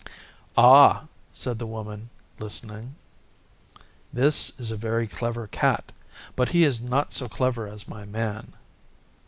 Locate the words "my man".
7.87-8.51